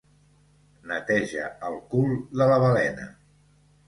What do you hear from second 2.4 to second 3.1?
de la balena.